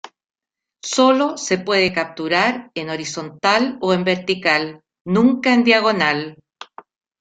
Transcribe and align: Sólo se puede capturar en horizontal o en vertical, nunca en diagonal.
Sólo 0.81 1.37
se 1.37 1.59
puede 1.59 1.93
capturar 1.93 2.71
en 2.73 2.89
horizontal 2.89 3.77
o 3.81 3.93
en 3.93 4.03
vertical, 4.03 4.81
nunca 5.05 5.53
en 5.53 5.63
diagonal. 5.63 6.37